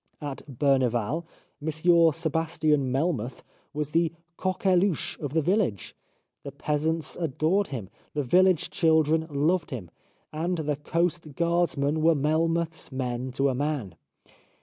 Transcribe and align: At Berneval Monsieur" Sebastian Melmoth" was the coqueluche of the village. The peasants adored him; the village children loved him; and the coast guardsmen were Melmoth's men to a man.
At 0.19 0.41
Berneval 0.57 1.25
Monsieur" 1.61 2.11
Sebastian 2.11 2.91
Melmoth" 2.91 3.43
was 3.75 3.91
the 3.91 4.11
coqueluche 4.35 5.19
of 5.19 5.35
the 5.35 5.43
village. 5.43 5.95
The 6.41 6.51
peasants 6.51 7.15
adored 7.15 7.67
him; 7.67 7.87
the 8.15 8.23
village 8.23 8.71
children 8.71 9.27
loved 9.29 9.69
him; 9.69 9.91
and 10.33 10.57
the 10.57 10.77
coast 10.77 11.35
guardsmen 11.35 12.01
were 12.01 12.15
Melmoth's 12.15 12.91
men 12.91 13.31
to 13.33 13.49
a 13.49 13.53
man. 13.53 13.93